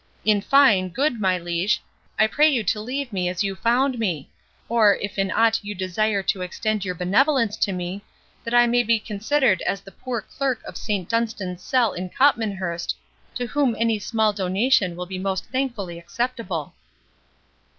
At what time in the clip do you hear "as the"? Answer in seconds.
9.61-9.91